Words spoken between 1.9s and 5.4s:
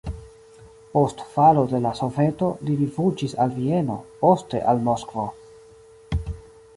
Soveto li rifuĝis al Vieno, poste al Moskvo.